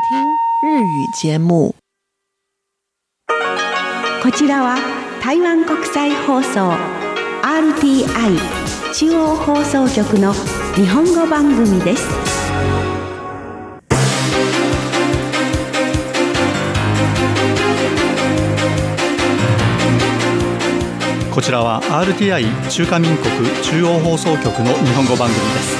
[0.00, 1.74] 日语节目。
[4.22, 4.76] こちらは
[5.22, 6.70] 台湾国際放送
[7.42, 8.38] RTI
[8.94, 10.32] 中央放送局の
[10.76, 12.06] 日本語番組です。
[21.34, 25.76] こちらは RTI 中華民国中央放送局の日本語番組です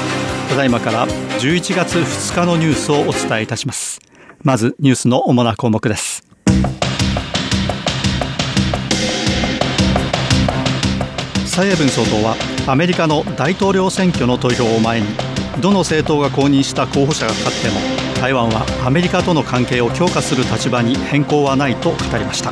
[0.49, 3.99] ただいまから11月2日のニュースをお伝えいたします
[4.41, 6.23] まずニュースの主な項目です。
[11.45, 12.35] 蔡英文総統は
[12.67, 15.07] アメリカの大統領選挙の投票を前に
[15.61, 17.75] どの政党が公認した候補者が勝っても
[18.21, 22.51] 台湾はアメリカとの関係を強化する立場に変更はないと語りました。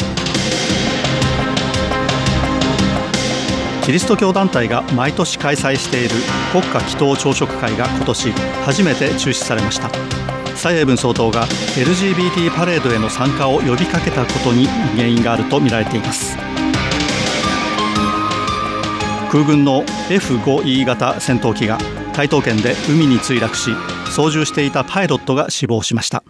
[3.86, 6.16] キリスト教団体が毎年開催している
[6.52, 8.31] 国家祈祷朝食会が今年
[8.66, 10.37] 初めて中止されました。
[10.58, 16.36] 蔡英文総統が LGBT パレードへの参加を呼びかけたことに原因があるとみられています
[19.31, 21.78] 空軍の F5E 型戦闘機が
[22.14, 23.72] 台東県で海に墜落し
[24.09, 26.23] 操縦していたパイロットが死亡しました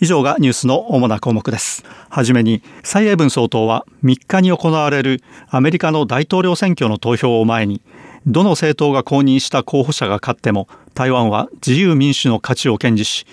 [0.00, 1.82] 以上がニュースの主な項目です。
[2.10, 7.80] はじめに、蔡英文総統は3日に行われるアメリカの大統領選挙の投票を前に、
[8.26, 13.26] どの政党が公認した候補者が勝っても、台湾は自由民主の価値を堅持し、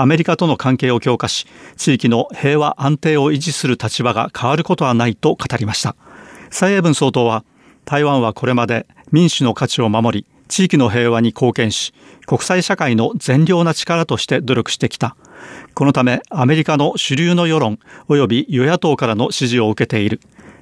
[0.00, 5.94] アメリカとの関係を強化し、地域の平和安定を維持する立場が変わることはないと語りました。
[6.50, 7.44] 蔡英文総統は、
[7.84, 11.92] 台湾はこれまで民主の価値を守り、地域の平和に貢献し、
[12.26, 15.16] 国際社会の善良な力として努力してきた。
[15.74, 17.78] このためアメリカの主流の世論
[18.08, 20.20] 及び与野党からの支持を受けている。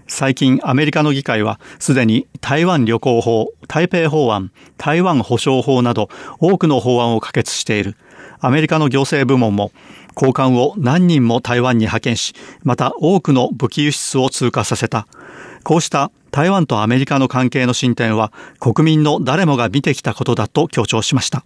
[0.09, 6.09] 最近アメリカの議会はすでに台湾旅行法、台北法案、台湾保障法など
[6.41, 7.97] 多くの法案を可決している。
[8.41, 9.73] アメリカの行政部門も
[10.15, 15.07] 高官を何人も台湾に派遣し、また多くの武器輸出を通過させた。
[15.63, 21.45] こうした台湾とアメリカの関係の進展は国民の誰もが見てきたことだと強調しました。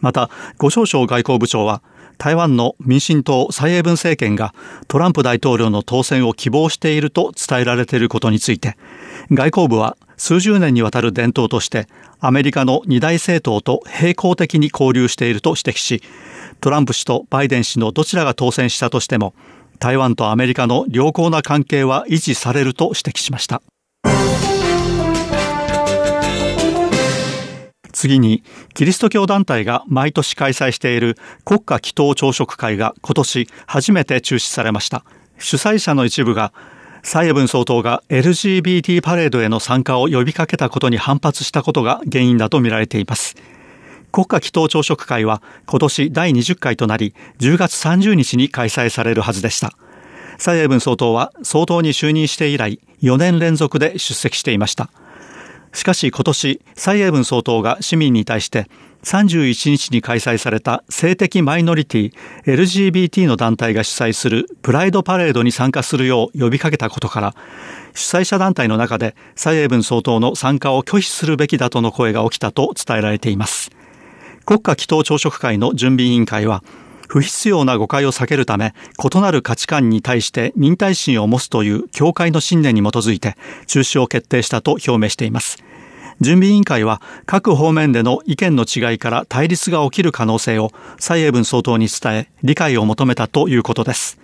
[0.00, 1.82] また、ご少将外交部長は
[2.18, 4.54] 台湾の民進党蔡英文政権が
[4.88, 8.76] トランプ大統領の当選を希望していると伝えられていることについて、
[9.30, 11.86] 外交部は数十年にわたる伝統として
[12.20, 16.02] アメリカの二大政党と並行的に交流していると指摘し、
[16.60, 19.34] トランプ氏とバイデン氏のどちらが当選したとしても、
[19.78, 23.60] 台湾とアメリカの良好な関係は維持されると指摘しました。
[28.04, 28.42] 次に、
[28.74, 31.16] キリスト教団体が毎年開催している
[31.46, 35.06] 国家祈祷朝食会が今年初めて中止されました。
[35.38, 36.52] 主催者の一部が、
[37.02, 43.36] 蔡英文総統が LGBT パレードへの参加を呼びかけたことに反発したことが原因だとみられています。
[44.12, 49.72] 国家祈祷朝食会は今年第20回となり、10月30日に開催されるはずでした。
[50.36, 54.90] 蔡英文総統は総統に就任して以来4年連続で出席していました。
[55.74, 58.68] しかし今年、蔡英文総統が市民に対して
[59.02, 62.12] 31日に開催された性的マイノリティ
[62.46, 67.34] LGBT の団体が主催するプライドパレードに参加するよう呼びかけたことから
[67.92, 73.70] 主催者団体の中で蔡英文総統の参加を拒否するべきだとの声が起きたと伝えられています。
[74.46, 76.62] 国家祈祷朝食会の準備委員会は
[77.08, 85.58] 不必要な誤解を避けるため、異なる価値観に対して忍耐心を持つという教会の信念に基づいて中止を決定したと表明しています。
[86.20, 94.18] 準備委員会は各方面での意見の違いから対立が起きる可能性を蔡英文総統に伝え理解を求めたということです。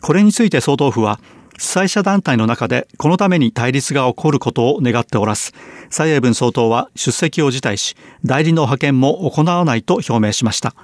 [0.00, 1.18] これについて総統府は
[1.58, 5.52] 主催者団体の中でこのために対立が起こることを願っておらず、
[5.90, 10.74] 蔡英文総統は出席を辞退し、代理の派遣も行わないと表明しました。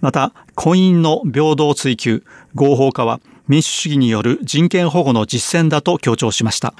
[0.00, 2.24] また、婚姻の平等追求、
[2.54, 6.74] 合法化は民主主義による人権保護の実践だと強調しました。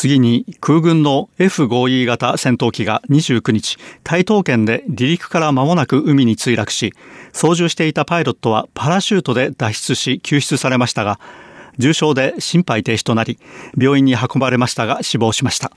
[0.00, 6.94] 次に空軍の F5E 型戦闘機が29日、台東県で離陸から間もなく海に墜落し、
[7.32, 11.20] 操縦していたパイロットはパラシュートで脱出し救出されましたが、
[11.78, 13.38] 重傷で心肺停止となり、
[13.76, 15.72] 病院に運ばれましたが死亡しました。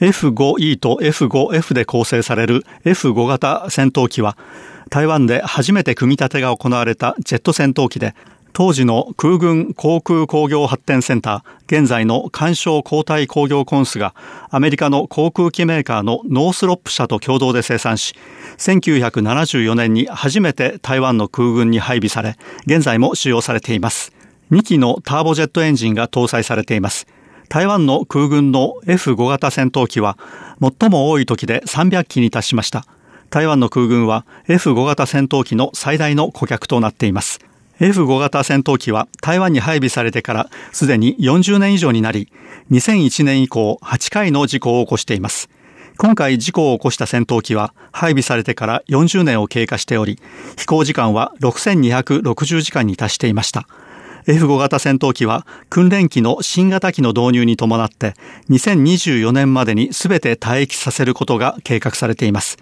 [0.00, 4.36] F5E と F5F で構成される F5 型戦闘機は、
[4.88, 8.14] 台湾で初めて組み立てが行われたジェット戦闘機で、
[8.52, 14.14] 当時の空軍航空工業発展センター、現在の漢翔航太工業公司が
[14.50, 18.14] アメリカの航空機メーカーのノースロップ社と共同で生産し、
[18.58, 22.36] 1974年に初めて台湾の空軍に配備され、
[22.66, 24.12] 現在も使用されています。
[24.50, 27.06] 2機のターボジェットエンジンが搭載されています。
[27.50, 30.16] 台湾の空軍の F5 型戦闘機は
[30.60, 32.86] 最も多い時で300機に達しました。
[33.28, 37.40] 台湾の空軍は F5 型戦闘機の最大の顧客となっています。
[37.80, 42.28] F5 型戦闘機は台湾に配備されてからすでに40年以上になり、
[42.70, 45.50] 2001年以降8回の事故を起こしています。
[45.98, 50.20] 今回事故を起こした戦闘機は配備されてから40年を経過しており、
[50.56, 53.66] 飛行時間は6260時間に達していました。
[54.26, 58.14] F5 型戦闘機は訓練機の新型機の導入に伴って
[58.50, 62.58] 2024年までに全て退役させることが計画されています。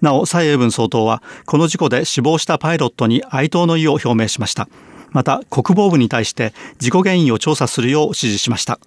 [0.00, 4.68] なお、蔡英文総統はこの事故で死亡したパイロットに哀悼の意を表明しました。
[5.10, 8.78] また、国防部に対して事故原因を調査するよう指示しました。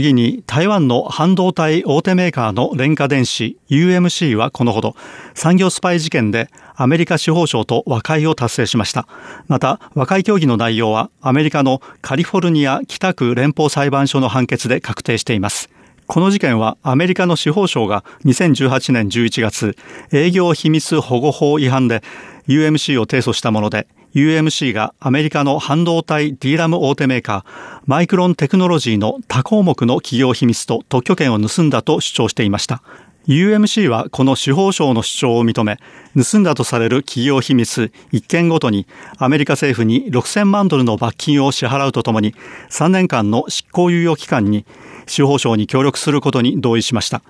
[0.00, 4.94] 次に台湾の半導体大手メーカーの廉価電子 UMC はこのほど
[5.34, 9.06] 産業スパイ事件でアメリカ司法省と和解を達成しました。
[9.46, 15.68] また和解協議の内容はアメリカのカリフォルニア北区連邦裁判所の判決で確定しています。
[16.10, 19.76] この事件はアメリカの司法省が2018年11月
[20.12, 22.02] 営業秘密保護法違反で
[22.48, 23.86] UMC を提訴したもので
[24.16, 32.82] UMC がアメリカの半導体 DRAM 大手メーカーマイクロンテクノロジーの多項目の企業秘密と特許権を盗んだと主張していました。
[33.28, 35.78] UMC はこの司法省の主張を認め、
[36.16, 38.86] 盗んだとされる企業秘密1件ごとに
[39.18, 42.34] アメリカ政府に6000万ドルの罰金を支払うとともに
[42.70, 44.64] 3年間の執行猶予期間に
[45.06, 47.22] 司法省に協力することに同意しました。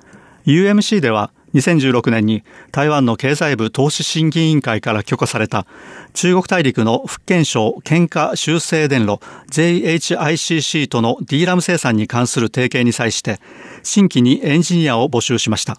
[0.47, 5.67] UMC では2016年に台湾の経済部投資審議委員会から許可された
[6.15, 9.21] 中国大陸の福建省喧嘩修正電路
[9.51, 13.41] JHICC との DRAM 生産に関する提携に際して
[13.83, 15.79] 新規にエンジニアを募集しました。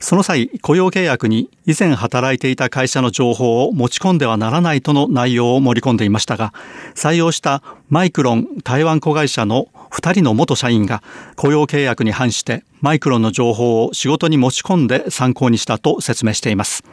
[0.00, 6.52] その際、雇用契約に以前働いていた会社の情報を持ち込んではならないとの内容を盛り込んでいましたが、
[6.94, 11.02] 採用したマイクロン台湾子会社の2人の元社員が
[11.36, 16.84] 雇用契約に反してマイクロンの情報を仕事に持ち込んで参考にしたと説明しています。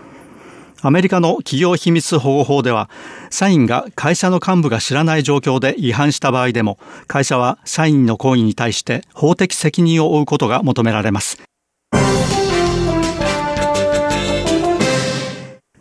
[0.81, 2.89] アメリカの企業秘密保護法では、
[3.31, 11.37] 社員が会社の幹部が知らない状況で違反した場合でも、会社は社員の行為に対して法的責任を負うことが求められます。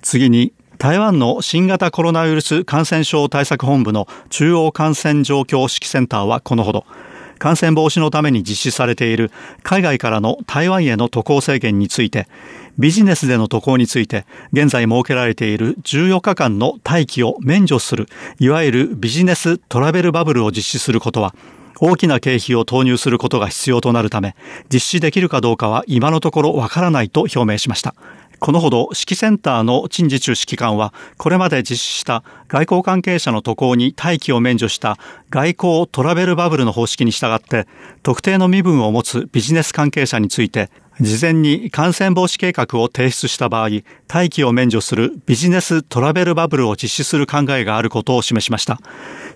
[0.04, 6.84] 次に、台湾の新型コロナウイルス感染症対策本部の中央感染状況指揮センターはこのほど、
[7.38, 9.30] 感染防止のために実施されている
[9.62, 12.28] 海外からの台湾への渡航制限について、
[12.78, 18.06] ビジネスでの渡航について、現在設けられている14日間の待機を免除する、
[18.38, 21.34] いわゆるビジネストラベルバブルを実施することは、
[21.80, 24.36] 大きな経費を投入することが必要となるため、
[24.72, 27.94] 実施できるかどうかは今のところわからないと表明しました。
[28.38, 34.98] このほど指揮センターの陳時中指揮官はこれまで実施した外交関係者の渡航に待機を免除した
[35.30, 37.66] 外交トラベルバブルの方式に従って
[38.02, 40.70] 特定の身分を持つビジネス関係者について
[41.00, 43.68] 事前に感染防止計画を提出した場合、
[44.12, 48.78] 待機を免除するビジネストラベルバブルを実施する考えがあることを示しました。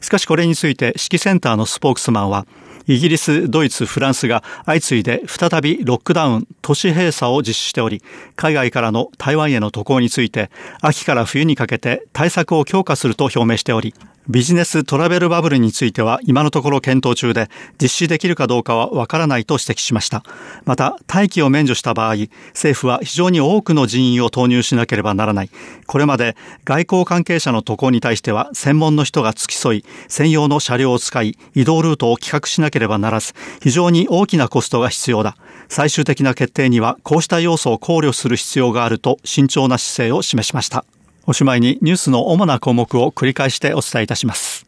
[0.01, 2.47] しかしこれについて指揮センターのスポークスマンは、
[2.89, 8.03] イギリス、ドイツ、フランスが相次いで再びロックダウン、都市閉鎖を実施しており、
[8.35, 10.51] 海外からの台湾への渡航について、
[10.81, 13.93] 秋から冬にかけて対策を強化すると表明しており、
[14.31, 17.49] ビジネストラベルバブルについては今のところ検討中で
[17.81, 20.23] 実施できるかどうかはわからないと指摘しました。
[20.67, 22.17] また、待機を免除した場合、
[22.49, 25.51] 政府は非常に多くの人員を投入しなければならない。
[25.87, 35.37] これまで外交関係者の渡航に対しては専門の人が付き添い、専用の車両を使い、移動ルートを企画しなければならず、非常に大きなコストが必要だ。
[35.69, 40.85] 最終的な決定にはこうした要素を考慮する必要があると慎重な姿勢を示しました。
[41.27, 44.65] おしまいにニュースの主な項目を繰り返してお伝えいたします。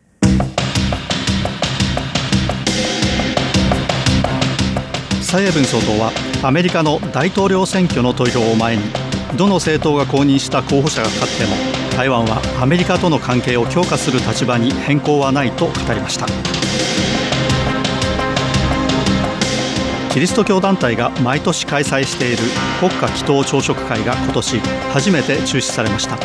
[5.22, 6.10] 蔡英文総統は
[6.42, 8.82] アメリカの大統領選挙の投票を前に
[9.36, 11.54] どの政党が公認した候補者が勝っても
[11.96, 16.26] 台湾はアメリカとの関係を強化する立場に変更はないと語りました
[20.12, 22.38] キリスト教団体が毎年開催している
[22.80, 24.58] 国家祈祷朝食会が今年
[24.92, 26.18] 初めて中止されました。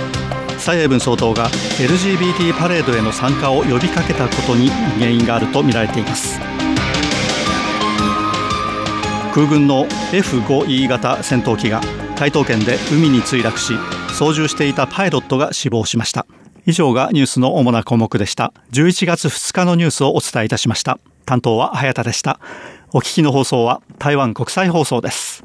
[0.57, 6.39] 蔡英文総統が LGBT パレードへの参加を呼びかけたことに原因があるとみられています。
[9.35, 11.81] 空軍の F5E 型戦闘機が
[12.15, 13.73] 台東県で海に墜落し
[14.13, 16.25] 操縦していたパイロットが死亡しました。
[16.65, 18.51] 以上がニュースの主な項目でした。
[18.71, 20.97] 11月2日のニュースをお伝えいたしました。
[21.25, 22.39] 担当は早田でした。
[22.95, 25.43] お聞きの放送は台湾国際放送です。